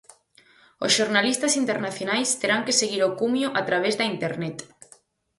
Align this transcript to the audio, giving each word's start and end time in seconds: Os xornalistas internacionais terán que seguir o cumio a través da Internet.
Os 0.85 0.91
xornalistas 0.97 1.53
internacionais 1.63 2.29
terán 2.41 2.61
que 2.65 2.77
seguir 2.81 3.01
o 3.05 3.13
cumio 3.19 3.47
a 3.59 3.61
través 3.67 3.93
da 3.99 4.05
Internet. 4.13 4.57